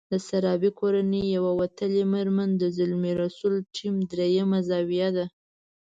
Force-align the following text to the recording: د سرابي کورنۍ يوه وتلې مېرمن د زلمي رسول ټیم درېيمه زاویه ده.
د 0.11 0.13
سرابي 0.27 0.71
کورنۍ 0.79 1.23
يوه 1.37 1.51
وتلې 1.61 2.03
مېرمن 2.13 2.49
د 2.57 2.63
زلمي 2.77 3.13
رسول 3.23 3.53
ټیم 3.75 3.95
درېيمه 4.11 4.59
زاویه 4.69 5.09
ده. 5.15 5.25